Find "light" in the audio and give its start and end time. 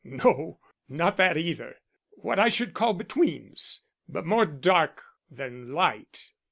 5.73-6.31